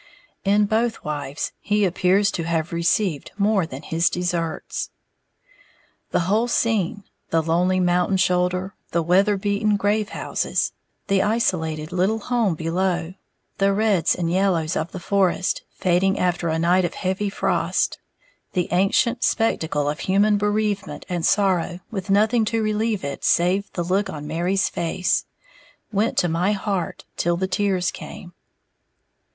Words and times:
In 0.43 0.65
both 0.65 1.03
wives 1.03 1.51
he 1.59 1.85
appears 1.85 2.31
to 2.31 2.41
have 2.41 2.73
received 2.73 3.29
more 3.37 3.67
than 3.67 3.83
his 3.83 4.09
deserts. 4.09 4.89
The 6.09 6.21
whole 6.21 6.47
scene 6.47 7.03
the 7.29 7.43
lonely 7.43 7.79
mountain 7.79 8.17
shoulder, 8.17 8.73
the 8.93 9.03
weather 9.03 9.37
beaten 9.37 9.77
grave 9.77 10.09
houses, 10.09 10.71
the 11.05 11.21
isolated 11.21 11.91
little 11.91 12.17
home 12.17 12.55
below, 12.55 13.13
the 13.59 13.73
reds 13.73 14.15
and 14.15 14.31
yellows 14.31 14.75
of 14.75 14.91
the 14.91 14.99
forest 14.99 15.61
fading 15.75 16.17
after 16.17 16.49
a 16.49 16.57
night 16.57 16.83
of 16.83 16.95
heavy 16.95 17.29
frost, 17.29 17.99
the 18.53 18.69
ancient 18.71 19.23
spectacle 19.23 19.87
of 19.87 19.99
human 19.99 20.39
bereavement 20.39 21.05
and 21.09 21.27
sorrow 21.27 21.79
with 21.91 22.09
nothing 22.09 22.43
to 22.45 22.63
relieve 22.63 23.03
it 23.03 23.23
save 23.23 23.71
the 23.73 23.83
look 23.83 24.09
on 24.09 24.25
Mary's 24.25 24.67
face 24.67 25.25
went 25.91 26.17
to 26.17 26.27
my 26.27 26.53
heart 26.53 27.05
till 27.17 27.37
the 27.37 27.47
tears 27.47 27.91
came. 27.91 28.33